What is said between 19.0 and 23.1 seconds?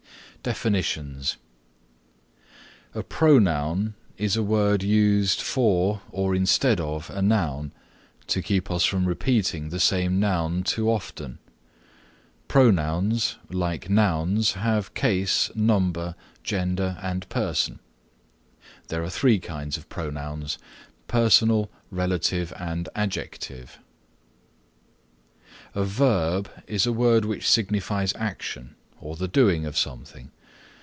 are three kinds of pronouns, personal, relative and